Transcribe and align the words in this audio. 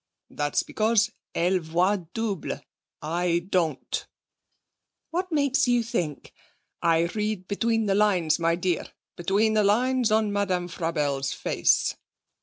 'That's 0.31 0.63
because 0.63 1.11
elle 1.35 1.59
voit 1.59 2.11
double. 2.15 2.59
I 3.03 3.45
don't.' 3.47 4.07
'What 5.11 5.31
makes 5.31 5.67
you 5.67 5.83
think....' 5.83 6.33
'I 6.81 7.03
read 7.13 7.47
between 7.47 7.85
the 7.85 7.93
lines, 7.93 8.39
my 8.39 8.55
dear 8.55 8.85
between 9.15 9.53
the 9.53 9.63
lines 9.63 10.11
on 10.11 10.33
Madame 10.33 10.69
Frabelle's 10.69 11.33
face.' 11.33 11.95